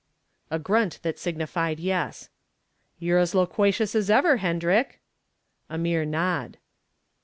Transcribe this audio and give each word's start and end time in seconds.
A 0.49 0.57
grunt 0.57 0.97
that 1.03 1.19
signified 1.19 1.79
yes. 1.79 2.29
"You're 2.97 3.19
as 3.19 3.35
loquacious 3.35 3.93
as 3.93 4.09
ever, 4.09 4.37
Hendrick." 4.37 4.99
A 5.69 5.77
mere 5.77 6.05
nod. 6.05 6.57